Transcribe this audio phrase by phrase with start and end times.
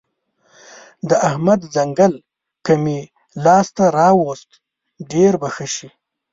[1.09, 2.13] د احمد ځنګل
[2.65, 2.99] که مې
[3.45, 4.51] لاس ته راوست؛
[5.11, 5.89] ډېر به ښه شي.